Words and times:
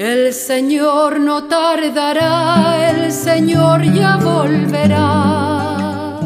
El 0.00 0.32
Señor 0.32 1.20
no 1.20 1.44
tardará, 1.44 2.90
el 2.90 3.12
Señor 3.12 3.82
ya 3.82 4.16
volverá. 4.16 6.18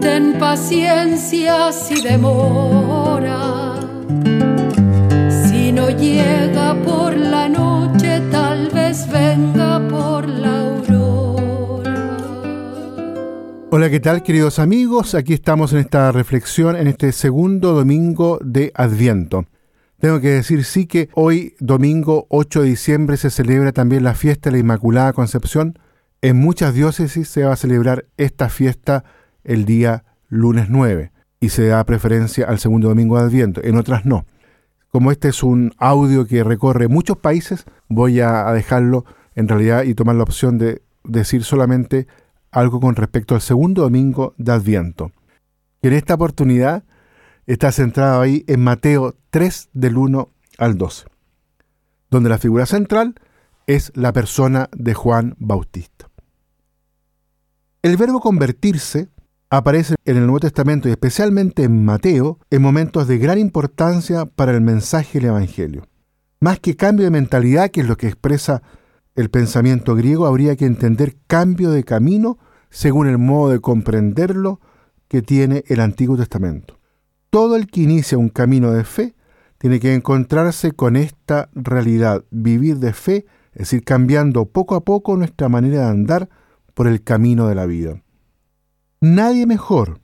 Ten 0.00 0.38
paciencia 0.38 1.72
si 1.72 2.00
demora. 2.00 3.74
Si 5.28 5.72
no 5.72 5.90
llega 5.90 6.76
por 6.84 7.16
la 7.16 7.48
noche, 7.48 8.20
tal 8.30 8.68
vez 8.68 9.10
venga 9.10 9.80
por 9.88 10.28
la 10.28 10.60
aurora. 10.60 12.16
Hola, 13.70 13.90
¿qué 13.90 13.98
tal 13.98 14.22
queridos 14.22 14.60
amigos? 14.60 15.16
Aquí 15.16 15.34
estamos 15.34 15.72
en 15.72 15.80
esta 15.80 16.12
reflexión 16.12 16.76
en 16.76 16.86
este 16.86 17.10
segundo 17.10 17.72
domingo 17.72 18.38
de 18.44 18.70
Adviento. 18.76 19.46
Tengo 20.02 20.18
que 20.18 20.30
decir 20.30 20.64
sí 20.64 20.86
que 20.86 21.10
hoy, 21.14 21.54
domingo 21.60 22.26
8 22.28 22.62
de 22.62 22.70
diciembre, 22.70 23.16
se 23.16 23.30
celebra 23.30 23.70
también 23.70 24.02
la 24.02 24.14
fiesta 24.14 24.50
de 24.50 24.56
la 24.56 24.58
Inmaculada 24.58 25.12
Concepción. 25.12 25.78
En 26.22 26.38
muchas 26.40 26.74
diócesis 26.74 27.28
se 27.28 27.44
va 27.44 27.52
a 27.52 27.56
celebrar 27.56 28.06
esta 28.16 28.48
fiesta 28.48 29.04
el 29.44 29.64
día 29.64 30.02
lunes 30.28 30.68
9 30.70 31.12
y 31.38 31.50
se 31.50 31.68
da 31.68 31.84
preferencia 31.84 32.46
al 32.46 32.58
segundo 32.58 32.88
domingo 32.88 33.16
de 33.16 33.26
Adviento, 33.26 33.60
en 33.62 33.76
otras 33.76 34.04
no. 34.04 34.26
Como 34.88 35.12
este 35.12 35.28
es 35.28 35.44
un 35.44 35.72
audio 35.78 36.26
que 36.26 36.42
recorre 36.42 36.88
muchos 36.88 37.18
países, 37.18 37.64
voy 37.88 38.18
a 38.18 38.50
dejarlo 38.50 39.04
en 39.36 39.46
realidad 39.46 39.84
y 39.84 39.94
tomar 39.94 40.16
la 40.16 40.24
opción 40.24 40.58
de 40.58 40.82
decir 41.04 41.44
solamente 41.44 42.08
algo 42.50 42.80
con 42.80 42.96
respecto 42.96 43.36
al 43.36 43.40
segundo 43.40 43.82
domingo 43.82 44.34
de 44.36 44.50
Adviento. 44.50 45.12
En 45.80 45.92
esta 45.92 46.14
oportunidad 46.14 46.82
está 47.46 47.72
centrado 47.72 48.20
ahí 48.20 48.44
en 48.46 48.60
Mateo 48.60 49.16
3 49.30 49.70
del 49.72 49.96
1 49.96 50.30
al 50.58 50.78
12, 50.78 51.06
donde 52.10 52.28
la 52.28 52.38
figura 52.38 52.66
central 52.66 53.14
es 53.66 53.92
la 53.94 54.12
persona 54.12 54.68
de 54.76 54.94
Juan 54.94 55.34
Bautista. 55.38 56.08
El 57.82 57.96
verbo 57.96 58.20
convertirse 58.20 59.08
aparece 59.50 59.96
en 60.04 60.16
el 60.16 60.22
Nuevo 60.22 60.40
Testamento 60.40 60.88
y 60.88 60.92
especialmente 60.92 61.64
en 61.64 61.84
Mateo 61.84 62.38
en 62.50 62.62
momentos 62.62 63.08
de 63.08 63.18
gran 63.18 63.38
importancia 63.38 64.24
para 64.24 64.52
el 64.52 64.60
mensaje 64.60 65.18
del 65.18 65.30
Evangelio. 65.30 65.86
Más 66.40 66.58
que 66.60 66.76
cambio 66.76 67.04
de 67.04 67.10
mentalidad, 67.10 67.70
que 67.70 67.82
es 67.82 67.88
lo 67.88 67.96
que 67.96 68.06
expresa 68.06 68.62
el 69.14 69.30
pensamiento 69.30 69.94
griego, 69.94 70.26
habría 70.26 70.56
que 70.56 70.64
entender 70.64 71.16
cambio 71.26 71.70
de 71.70 71.84
camino 71.84 72.38
según 72.70 73.08
el 73.08 73.18
modo 73.18 73.50
de 73.50 73.60
comprenderlo 73.60 74.60
que 75.08 75.22
tiene 75.22 75.64
el 75.66 75.80
Antiguo 75.80 76.16
Testamento 76.16 76.81
todo 77.32 77.56
el 77.56 77.66
que 77.66 77.80
inicia 77.80 78.18
un 78.18 78.28
camino 78.28 78.72
de 78.72 78.84
fe 78.84 79.14
tiene 79.56 79.80
que 79.80 79.94
encontrarse 79.94 80.72
con 80.72 80.96
esta 80.96 81.48
realidad, 81.54 82.26
vivir 82.30 82.76
de 82.76 82.92
fe, 82.92 83.24
es 83.52 83.60
decir, 83.60 83.84
cambiando 83.84 84.44
poco 84.44 84.74
a 84.74 84.84
poco 84.84 85.16
nuestra 85.16 85.48
manera 85.48 85.80
de 85.80 85.86
andar 85.86 86.28
por 86.74 86.86
el 86.86 87.02
camino 87.02 87.48
de 87.48 87.54
la 87.54 87.64
vida. 87.64 88.02
Nadie 89.00 89.46
mejor 89.46 90.02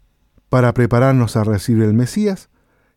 para 0.49 0.73
prepararnos 0.73 1.37
a 1.37 1.45
recibir 1.45 1.83
el 1.83 1.93
Mesías 1.93 2.49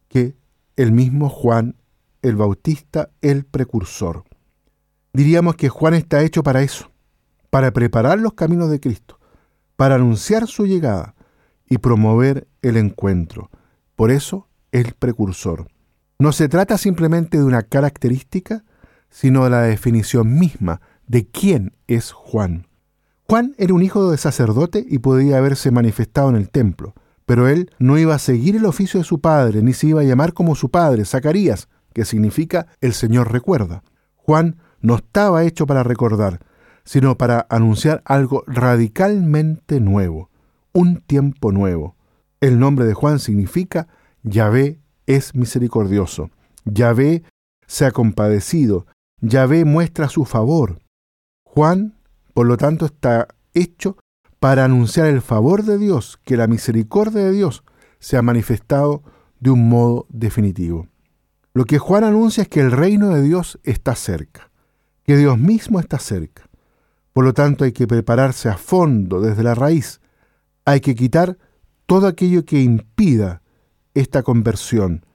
que 0.07 0.37
el 0.77 0.93
mismo 0.93 1.27
Juan 1.27 1.75
el 2.21 2.37
Bautista, 2.37 3.09
el 3.21 3.43
precursor. 3.43 4.23
Diríamos 5.11 5.55
que 5.55 5.67
Juan 5.67 5.93
está 5.93 6.23
hecho 6.23 6.41
para 6.41 6.61
eso, 6.61 6.89
para 7.49 7.71
preparar 7.71 8.17
los 8.19 8.35
caminos 8.35 8.69
de 8.69 8.79
Cristo, 8.79 9.19
para 9.75 9.95
anunciar 9.95 10.47
su 10.47 10.65
llegada 10.67 11.15
y 11.67 11.79
promover 11.79 12.47
el 12.61 12.77
encuentro 12.77 13.49
por 14.01 14.09
eso, 14.09 14.47
el 14.71 14.95
precursor. 14.97 15.67
No 16.17 16.31
se 16.31 16.49
trata 16.49 16.79
simplemente 16.79 17.37
de 17.37 17.43
una 17.43 17.61
característica, 17.61 18.63
sino 19.11 19.43
de 19.43 19.51
la 19.51 19.61
definición 19.61 20.39
misma 20.39 20.81
de 21.05 21.27
quién 21.27 21.73
es 21.85 22.11
Juan. 22.11 22.65
Juan 23.29 23.53
era 23.59 23.75
un 23.75 23.83
hijo 23.83 24.09
de 24.09 24.17
sacerdote 24.17 24.83
y 24.89 24.97
podía 24.97 25.37
haberse 25.37 25.69
manifestado 25.69 26.31
en 26.31 26.35
el 26.35 26.49
templo, 26.49 26.95
pero 27.27 27.47
él 27.47 27.69
no 27.77 27.99
iba 27.99 28.15
a 28.15 28.17
seguir 28.17 28.55
el 28.55 28.65
oficio 28.65 28.99
de 28.99 29.03
su 29.03 29.21
padre, 29.21 29.61
ni 29.61 29.73
se 29.73 29.85
iba 29.85 30.01
a 30.01 30.05
llamar 30.05 30.33
como 30.33 30.55
su 30.55 30.71
padre, 30.71 31.05
Zacarías, 31.05 31.69
que 31.93 32.03
significa 32.03 32.65
el 32.81 32.93
Señor 32.93 33.31
recuerda. 33.31 33.83
Juan 34.15 34.57
no 34.79 34.95
estaba 34.95 35.43
hecho 35.43 35.67
para 35.67 35.83
recordar, 35.83 36.39
sino 36.85 37.19
para 37.19 37.45
anunciar 37.51 38.01
algo 38.05 38.45
radicalmente 38.47 39.79
nuevo, 39.79 40.31
un 40.73 41.01
tiempo 41.01 41.51
nuevo. 41.51 41.97
El 42.41 42.57
nombre 42.57 42.85
de 42.85 42.95
Juan 42.95 43.19
significa 43.19 43.87
Yahvé 44.23 44.79
es 45.05 45.35
misericordioso. 45.35 46.31
Yahvé 46.65 47.23
se 47.67 47.85
ha 47.85 47.91
compadecido. 47.91 48.87
Yahvé 49.19 49.63
muestra 49.63 50.09
su 50.09 50.25
favor. 50.25 50.79
Juan, 51.43 51.95
por 52.33 52.47
lo 52.47 52.57
tanto, 52.57 52.85
está 52.85 53.27
hecho 53.53 53.97
para 54.39 54.65
anunciar 54.65 55.05
el 55.05 55.21
favor 55.21 55.63
de 55.63 55.77
Dios, 55.77 56.19
que 56.25 56.35
la 56.35 56.47
misericordia 56.47 57.25
de 57.25 57.31
Dios 57.31 57.63
se 57.99 58.17
ha 58.17 58.23
manifestado 58.23 59.03
de 59.39 59.51
un 59.51 59.69
modo 59.69 60.07
definitivo. 60.09 60.87
Lo 61.53 61.65
que 61.65 61.77
Juan 61.77 62.03
anuncia 62.03 62.41
es 62.41 62.49
que 62.49 62.61
el 62.61 62.71
reino 62.71 63.09
de 63.09 63.21
Dios 63.21 63.59
está 63.63 63.93
cerca, 63.93 64.49
que 65.03 65.15
Dios 65.15 65.37
mismo 65.37 65.79
está 65.79 65.99
cerca. 65.99 66.49
Por 67.13 67.23
lo 67.23 67.33
tanto, 67.33 67.65
hay 67.65 67.71
que 67.71 67.85
prepararse 67.85 68.49
a 68.49 68.57
fondo 68.57 69.21
desde 69.21 69.43
la 69.43 69.53
raíz. 69.53 70.01
Hay 70.65 70.79
que 70.79 70.95
quitar 70.95 71.37
todo 71.91 72.07
aquello 72.07 72.45
que 72.45 72.61
impida 72.61 73.41
esta 73.93 74.23
conversión. 74.23 75.05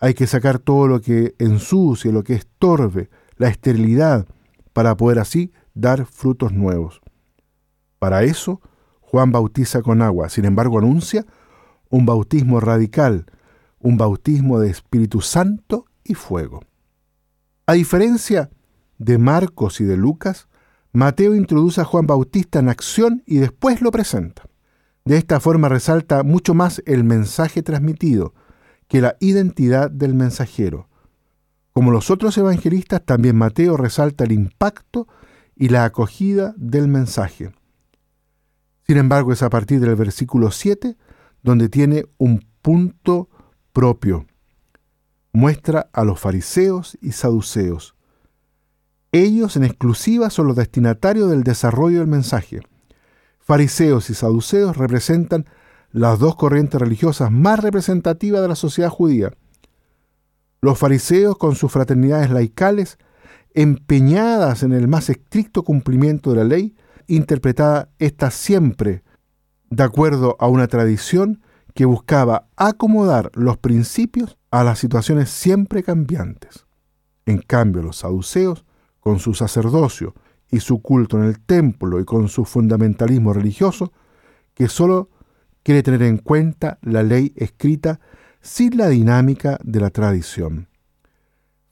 Hay 0.00 0.14
que 0.14 0.26
sacar 0.26 0.58
todo 0.58 0.88
lo 0.88 1.02
que 1.02 1.34
ensucie, 1.38 2.10
lo 2.10 2.24
que 2.24 2.32
estorbe, 2.32 3.10
la 3.36 3.48
esterilidad, 3.48 4.26
para 4.72 4.96
poder 4.96 5.18
así 5.18 5.52
dar 5.74 6.06
frutos 6.06 6.54
nuevos. 6.54 7.02
Para 7.98 8.22
eso, 8.22 8.62
Juan 9.02 9.30
bautiza 9.30 9.82
con 9.82 10.00
agua, 10.00 10.30
sin 10.30 10.46
embargo 10.46 10.78
anuncia 10.78 11.26
un 11.90 12.06
bautismo 12.06 12.60
radical, 12.60 13.26
un 13.78 13.98
bautismo 13.98 14.58
de 14.58 14.70
Espíritu 14.70 15.20
Santo 15.20 15.84
y 16.02 16.14
fuego. 16.14 16.62
A 17.66 17.74
diferencia 17.74 18.48
de 18.96 19.18
Marcos 19.18 19.82
y 19.82 19.84
de 19.84 19.98
Lucas, 19.98 20.48
Mateo 20.92 21.34
introduce 21.34 21.82
a 21.82 21.84
Juan 21.84 22.06
Bautista 22.06 22.58
en 22.58 22.70
acción 22.70 23.22
y 23.26 23.36
después 23.36 23.82
lo 23.82 23.90
presenta. 23.90 24.44
De 25.04 25.16
esta 25.16 25.40
forma 25.40 25.68
resalta 25.68 26.22
mucho 26.22 26.54
más 26.54 26.82
el 26.86 27.02
mensaje 27.02 27.62
transmitido 27.62 28.34
que 28.86 29.00
la 29.00 29.16
identidad 29.20 29.90
del 29.90 30.14
mensajero. 30.14 30.88
Como 31.72 31.90
los 31.90 32.10
otros 32.10 32.36
evangelistas, 32.38 33.04
también 33.04 33.36
Mateo 33.36 33.76
resalta 33.76 34.24
el 34.24 34.32
impacto 34.32 35.08
y 35.56 35.70
la 35.70 35.84
acogida 35.84 36.54
del 36.56 36.86
mensaje. 36.86 37.52
Sin 38.86 38.98
embargo, 38.98 39.32
es 39.32 39.42
a 39.42 39.50
partir 39.50 39.80
del 39.80 39.96
versículo 39.96 40.50
7 40.50 40.96
donde 41.42 41.68
tiene 41.68 42.04
un 42.18 42.44
punto 42.60 43.28
propio. 43.72 44.26
Muestra 45.32 45.88
a 45.92 46.04
los 46.04 46.20
fariseos 46.20 46.96
y 47.00 47.12
saduceos. 47.12 47.96
Ellos 49.10 49.56
en 49.56 49.64
exclusiva 49.64 50.30
son 50.30 50.46
los 50.46 50.56
destinatarios 50.56 51.30
del 51.30 51.42
desarrollo 51.42 51.98
del 51.98 52.08
mensaje 52.08 52.60
fariseos 53.52 54.08
y 54.08 54.14
saduceos 54.14 54.78
representan 54.78 55.44
las 55.90 56.18
dos 56.18 56.36
corrientes 56.36 56.80
religiosas 56.80 57.30
más 57.30 57.60
representativas 57.60 58.40
de 58.40 58.48
la 58.48 58.54
sociedad 58.54 58.88
judía. 58.88 59.34
Los 60.62 60.78
fariseos, 60.78 61.36
con 61.36 61.54
sus 61.54 61.70
fraternidades 61.70 62.30
laicales, 62.30 62.96
empeñadas 63.52 64.62
en 64.62 64.72
el 64.72 64.88
más 64.88 65.10
estricto 65.10 65.64
cumplimiento 65.64 66.30
de 66.30 66.36
la 66.36 66.44
ley, 66.44 66.76
interpretada 67.08 67.90
esta 67.98 68.30
siempre 68.30 69.04
de 69.68 69.82
acuerdo 69.82 70.34
a 70.38 70.46
una 70.46 70.66
tradición 70.66 71.42
que 71.74 71.84
buscaba 71.84 72.48
acomodar 72.56 73.30
los 73.34 73.58
principios 73.58 74.38
a 74.50 74.64
las 74.64 74.78
situaciones 74.78 75.28
siempre 75.28 75.82
cambiantes. 75.82 76.64
En 77.26 77.42
cambio, 77.42 77.82
los 77.82 77.98
saduceos, 77.98 78.64
con 78.98 79.18
su 79.18 79.34
sacerdocio 79.34 80.14
y 80.52 80.60
su 80.60 80.82
culto 80.82 81.16
en 81.16 81.24
el 81.24 81.40
templo 81.40 81.98
y 81.98 82.04
con 82.04 82.28
su 82.28 82.44
fundamentalismo 82.44 83.32
religioso, 83.32 83.92
que 84.54 84.68
solo 84.68 85.08
quiere 85.62 85.82
tener 85.82 86.02
en 86.02 86.18
cuenta 86.18 86.78
la 86.82 87.02
ley 87.02 87.32
escrita 87.36 87.98
sin 88.42 88.76
la 88.76 88.88
dinámica 88.88 89.58
de 89.64 89.80
la 89.80 89.90
tradición. 89.90 90.68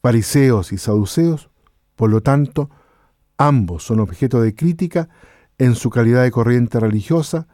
Fariseos 0.02 0.72
y 0.72 0.78
saduceos, 0.78 1.50
por 1.94 2.08
lo 2.08 2.22
tanto, 2.22 2.70
ambos 3.36 3.84
son 3.84 4.00
objeto 4.00 4.40
de 4.40 4.54
crítica 4.54 5.10
en 5.58 5.74
su 5.74 5.90
calidad 5.90 6.22
de 6.22 6.30
corriente 6.30 6.80
religiosa 6.80 7.48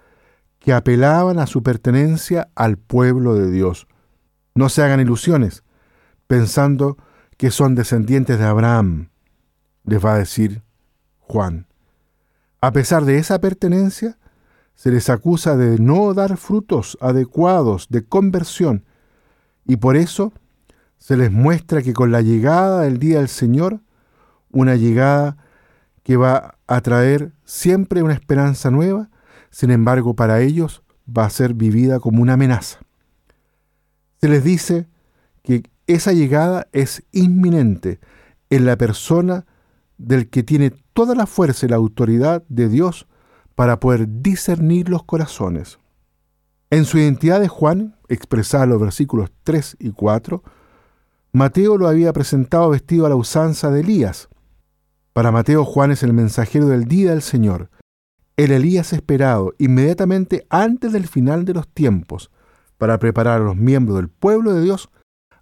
que 0.61 0.73
apelaban 0.73 1.41
a 1.41 1.49
su 1.49 1.65
pertenencia 1.65 2.51
al 2.55 2.79
pueblo 2.79 3.35
de 3.35 3.51
Dios. 3.51 3.89
No 4.55 4.69
se 4.69 4.83
hagan 4.83 5.01
ilusiones, 5.01 5.65
pensando 6.29 6.97
que 7.37 7.51
son 7.51 7.75
descendientes 7.75 8.39
de 8.39 8.45
Abraham, 8.45 9.09
les 9.85 10.05
va 10.05 10.15
a 10.15 10.19
decir 10.19 10.63
Juan. 11.29 11.67
A 12.61 12.73
pesar 12.73 13.05
de 13.05 13.19
esa 13.19 13.41
pertenencia, 13.41 14.19
se 14.75 14.91
les 14.91 15.09
acusa 15.09 15.57
de 15.57 15.79
no 15.79 16.13
dar 16.15 16.37
frutos 16.37 16.99
adecuados 17.01 17.89
de 17.89 18.05
conversión 18.05 18.85
y 19.67 19.77
por 19.77 19.97
eso 19.97 20.33
se 20.99 21.17
les 21.17 21.31
muestra 21.31 21.83
que 21.83 21.93
con 21.93 22.13
la 22.13 22.23
llegada 22.23 22.83
del 22.83 22.99
día 22.99 23.19
del 23.19 23.29
Señor, 23.29 23.81
una 24.51 24.77
llegada 24.77 25.37
que 26.03 26.17
va 26.17 26.59
a 26.67 26.81
traer 26.81 27.33
siempre 27.45 28.03
una 28.03 28.15
esperanza 28.15 28.71
nueva, 28.71 29.11
sin 29.51 29.71
embargo 29.71 30.15
para 30.15 30.41
ellos 30.41 30.83
va 31.07 31.25
a 31.25 31.31
ser 31.31 31.55
vivida 31.55 32.01
como 32.01 32.23
una 32.23 32.35
amenaza. 32.35 32.81
Se 34.21 34.29
les 34.29 34.45
dice 34.45 34.89
que 35.43 35.65
esa 35.87 36.13
llegada 36.13 36.69
es 36.73 37.03
inminente 37.13 38.01
en 38.51 38.67
la 38.67 38.77
persona 38.77 39.47
del 39.99 40.29
que 40.29 40.43
tiene 40.43 40.73
toda 40.97 41.15
la 41.15 41.27
fuerza 41.27 41.67
y 41.67 41.69
la 41.69 41.77
autoridad 41.77 42.43
de 42.49 42.71
Dios 42.71 43.07
para 43.55 43.79
poder 43.81 44.07
discernir 44.23 44.89
los 44.89 45.05
corazones. 45.05 45.79
En 46.71 46.87
su 46.87 46.97
identidad 46.97 47.39
de 47.39 47.49
Juan, 47.49 47.97
expresada 48.09 48.65
en 48.65 48.71
los 48.71 48.81
versículos 48.81 49.31
3 49.45 49.77
y 49.79 49.91
4, 49.91 50.43
Mateo 51.33 51.77
lo 51.77 51.87
había 51.87 52.15
presentado 52.15 52.71
vestido 52.71 53.05
a 53.05 53.11
la 53.11 53.15
usanza 53.15 53.71
de 53.71 53.81
Elías. 53.81 54.31
Para 55.13 55.31
Mateo, 55.31 55.67
Juan 55.67 55.91
es 55.91 56.03
el 56.03 56.15
mensajero 56.15 56.67
del 56.67 56.87
día 56.87 57.11
del 57.11 57.21
Señor, 57.21 57.69
el 58.39 58.51
Elías 58.51 58.95
esperado 58.95 59.53
inmediatamente 59.59 60.47
antes 60.49 60.95
del 60.95 61.07
final 61.07 61.45
de 61.45 61.53
los 61.53 61.69
tiempos, 61.69 62.31
para 62.79 62.99
preparar 62.99 63.43
a 63.43 63.45
los 63.45 63.57
miembros 63.57 63.99
del 63.99 64.09
pueblo 64.09 64.55
de 64.55 64.63
Dios 64.63 64.89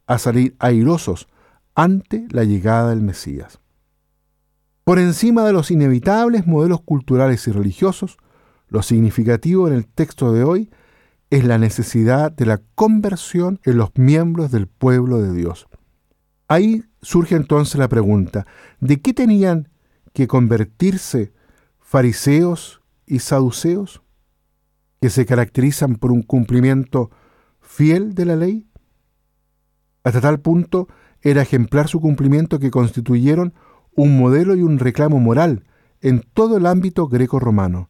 a 0.09 0.19
salir 0.19 0.57
airosos 0.59 1.29
ante 1.77 2.27
la 2.31 2.43
llegada 2.43 2.91
del 2.91 3.03
Mesías. 3.03 3.61
Por 4.85 4.99
encima 4.99 5.45
de 5.45 5.55
los 5.55 5.71
inevitables 5.71 6.47
modelos 6.47 6.83
culturales 6.83 7.49
y 7.49 7.53
religiosos, 7.53 8.19
lo 8.69 8.83
significativo 8.83 9.67
en 9.67 9.73
el 9.73 9.87
texto 9.87 10.31
de 10.33 10.45
hoy 10.45 10.71
es 11.31 11.45
la 11.45 11.57
necesidad 11.57 12.31
de 12.31 12.45
la 12.45 12.61
conversión 12.75 13.61
en 13.65 13.79
los 13.79 13.93
miembros 13.97 14.51
del 14.51 14.67
pueblo 14.67 15.23
de 15.23 15.33
Dios. 15.33 15.69
Ahí 16.49 16.85
surge 17.01 17.35
entonces 17.35 17.77
la 17.77 17.89
pregunta, 17.89 18.47
¿de 18.81 19.01
qué 19.01 19.15
tenían 19.15 19.71
que 20.13 20.27
convertirse 20.27 21.33
fariseos 21.81 22.83
y 23.07 23.21
saduceos, 23.21 24.03
que 25.01 25.09
se 25.09 25.25
caracterizan 25.25 25.97
por 25.97 26.13
un 26.13 26.23
cumplimiento 26.23 27.11
fiel 27.61 28.15
de 28.15 28.25
la 28.27 28.37
ley? 28.37 28.69
Hasta 30.03 30.21
tal 30.21 30.41
punto 30.41 30.89
era 31.23 31.41
ejemplar 31.41 31.89
su 31.89 32.01
cumplimiento 32.01 32.59
que 32.59 32.71
constituyeron 32.71 33.55
un 33.97 34.19
modelo 34.19 34.55
y 34.55 34.63
un 34.63 34.79
reclamo 34.79 35.21
moral 35.21 35.65
en 36.01 36.25
todo 36.35 36.57
el 36.57 36.67
ámbito 36.67 37.09
greco-romano. 37.09 37.89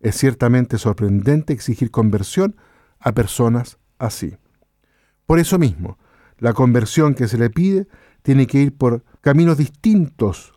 Es 0.00 0.16
ciertamente 0.16 0.78
sorprendente 0.78 1.52
exigir 1.52 1.90
conversión 1.90 2.56
a 2.98 3.12
personas 3.12 3.78
así. 3.98 4.36
Por 5.26 5.38
eso 5.38 5.58
mismo, 5.58 5.98
la 6.38 6.54
conversión 6.54 7.14
que 7.14 7.28
se 7.28 7.38
le 7.38 7.50
pide 7.50 7.86
tiene 8.22 8.46
que 8.46 8.58
ir 8.58 8.76
por 8.76 9.04
caminos 9.20 9.58
distintos, 9.58 10.54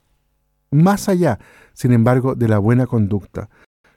más 0.72 1.10
allá, 1.10 1.40
sin 1.74 1.94
embargo, 1.94 2.36
de 2.36 2.48
la 2.48 2.58
buena 2.58 2.88
conducta. 2.88 3.50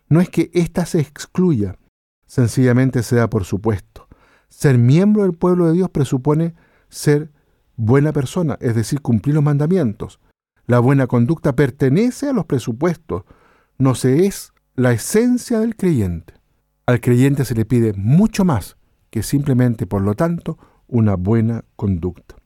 No 0.08 0.20
es 0.20 0.28
que 0.28 0.50
ésta 0.52 0.84
se 0.87 1.00
excluya, 1.00 1.78
sencillamente 2.26 3.02
se 3.02 3.16
da 3.16 3.28
por 3.28 3.44
supuesto. 3.44 4.08
Ser 4.49 4.78
miembro 4.78 5.22
del 5.22 5.34
pueblo 5.34 5.66
de 5.66 5.72
Dios 5.72 5.90
presupone 5.90 6.54
ser 6.88 7.31
buena 7.76 8.12
persona, 8.12 8.56
es 8.60 8.75
decir, 8.75 9.00
cumplir 9.00 9.34
los 9.34 9.44
mandamientos. 9.44 10.20
La 10.66 10.80
buena 10.80 11.06
conducta 11.06 11.54
pertenece 11.54 12.28
a 12.28 12.32
los 12.32 12.46
presupuestos, 12.46 13.22
no 13.78 13.94
se 13.94 14.26
es 14.26 14.52
la 14.74 14.92
esencia 14.92 15.60
del 15.60 15.76
creyente. 15.76 16.34
Al 16.86 17.00
creyente 17.00 17.44
se 17.44 17.54
le 17.54 17.64
pide 17.64 17.92
mucho 17.94 18.44
más 18.44 18.76
que 19.10 19.22
simplemente, 19.22 19.86
por 19.86 20.02
lo 20.02 20.14
tanto, 20.14 20.58
una 20.88 21.14
buena 21.14 21.64
conducta. 21.76 22.36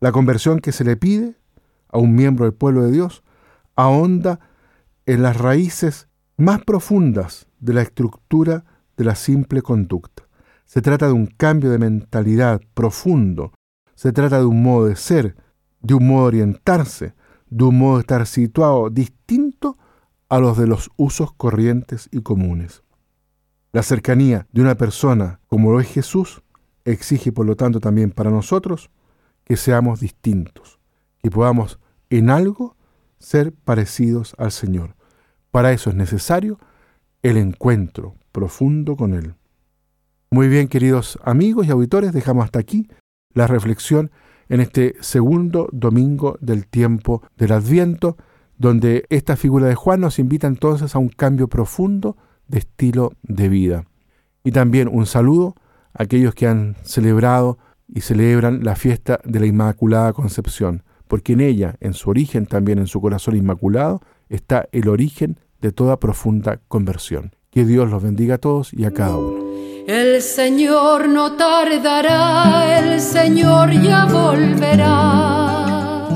La 0.00 0.10
conversión 0.10 0.60
que 0.60 0.72
se 0.72 0.84
le 0.84 0.96
pide 0.96 1.36
a 1.88 1.98
un 1.98 2.14
miembro 2.14 2.46
del 2.46 2.54
pueblo 2.54 2.82
de 2.82 2.92
Dios 2.92 3.22
ahonda 3.76 4.40
en 5.06 5.22
las 5.22 5.36
raíces 5.36 6.08
más 6.36 6.64
profundas 6.64 7.46
de 7.60 7.74
la 7.74 7.82
estructura 7.82 8.64
de 8.96 9.04
la 9.04 9.14
simple 9.14 9.62
conducta. 9.62 10.24
Se 10.64 10.80
trata 10.82 11.06
de 11.06 11.12
un 11.12 11.26
cambio 11.26 11.70
de 11.70 11.78
mentalidad 11.78 12.62
profundo, 12.72 13.52
se 13.94 14.12
trata 14.12 14.38
de 14.38 14.46
un 14.46 14.62
modo 14.62 14.86
de 14.86 14.96
ser, 14.96 15.36
de 15.82 15.94
un 15.94 16.06
modo 16.06 16.22
de 16.22 16.28
orientarse, 16.28 17.14
de 17.46 17.64
un 17.64 17.78
modo 17.78 17.94
de 17.96 18.00
estar 18.00 18.26
situado 18.26 18.90
distinto 18.90 19.78
a 20.28 20.38
los 20.38 20.58
de 20.58 20.66
los 20.66 20.90
usos 20.96 21.32
corrientes 21.32 22.08
y 22.10 22.20
comunes. 22.22 22.82
La 23.72 23.82
cercanía 23.82 24.46
de 24.52 24.62
una 24.62 24.76
persona 24.76 25.40
como 25.48 25.72
lo 25.72 25.80
es 25.80 25.88
Jesús 25.88 26.42
exige 26.84 27.32
por 27.32 27.46
lo 27.46 27.56
tanto 27.56 27.80
también 27.80 28.10
para 28.10 28.30
nosotros 28.30 28.90
que 29.44 29.56
seamos 29.56 30.00
distintos, 30.00 30.78
que 31.22 31.30
podamos 31.30 31.78
en 32.10 32.30
algo 32.30 32.76
ser 33.18 33.52
parecidos 33.52 34.34
al 34.38 34.52
Señor. 34.52 34.96
Para 35.50 35.72
eso 35.72 35.90
es 35.90 35.96
necesario 35.96 36.58
el 37.22 37.36
encuentro 37.36 38.16
profundo 38.32 38.96
con 38.96 39.14
Él. 39.14 39.34
Muy 40.30 40.48
bien, 40.48 40.68
queridos 40.68 41.18
amigos 41.22 41.66
y 41.66 41.70
auditores, 41.70 42.12
dejamos 42.12 42.44
hasta 42.44 42.58
aquí 42.58 42.88
la 43.32 43.46
reflexión 43.46 44.10
en 44.48 44.60
este 44.60 44.94
segundo 45.00 45.68
domingo 45.72 46.36
del 46.40 46.66
tiempo 46.66 47.22
del 47.36 47.52
Adviento, 47.52 48.16
donde 48.58 49.04
esta 49.10 49.36
figura 49.36 49.66
de 49.66 49.74
Juan 49.74 50.00
nos 50.00 50.18
invita 50.18 50.46
entonces 50.46 50.94
a 50.94 50.98
un 50.98 51.08
cambio 51.08 51.48
profundo 51.48 52.16
de 52.48 52.58
estilo 52.58 53.12
de 53.22 53.48
vida. 53.48 53.84
Y 54.44 54.52
también 54.52 54.88
un 54.88 55.06
saludo 55.06 55.54
a 55.92 56.04
aquellos 56.04 56.34
que 56.34 56.46
han 56.46 56.76
celebrado 56.82 57.58
y 57.88 58.00
celebran 58.00 58.64
la 58.64 58.76
fiesta 58.76 59.20
de 59.24 59.40
la 59.40 59.46
Inmaculada 59.46 60.12
Concepción, 60.12 60.82
porque 61.08 61.34
en 61.34 61.40
ella, 61.40 61.76
en 61.80 61.94
su 61.94 62.10
origen, 62.10 62.46
también 62.46 62.78
en 62.78 62.86
su 62.86 63.00
corazón 63.00 63.36
inmaculado, 63.36 64.00
está 64.28 64.68
el 64.72 64.88
origen 64.88 65.38
de 65.60 65.72
toda 65.72 65.98
profunda 66.00 66.60
conversión. 66.68 67.34
Que 67.50 67.64
Dios 67.64 67.90
los 67.90 68.02
bendiga 68.02 68.36
a 68.36 68.38
todos 68.38 68.72
y 68.74 68.84
a 68.84 68.90
cada 68.90 69.16
uno. 69.16 69.43
El 69.86 70.22
Señor 70.22 71.08
no 71.08 71.32
tardará, 71.32 72.78
el 72.78 73.02
Señor 73.02 73.70
ya 73.82 74.06
volverá. 74.06 76.08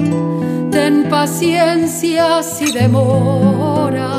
Ten 0.71 1.07
paciencia 1.11 2.43
si 2.43 2.73
demora, 2.73 4.18